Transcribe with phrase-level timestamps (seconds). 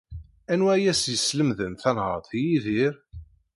[0.51, 2.93] Anwa ay as-yeslemden tanhaṛt i Yidir?